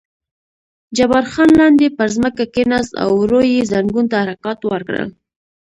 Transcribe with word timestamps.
جبار 0.97 1.25
خان 1.31 1.49
لاندې 1.59 1.87
پر 1.97 2.07
ځمکه 2.15 2.43
کېناست 2.55 2.93
او 3.03 3.09
ورو 3.21 3.41
یې 3.53 3.67
زنګون 3.71 4.05
ته 4.11 4.15
حرکات 4.23 4.59
ورکړل. 4.63 5.07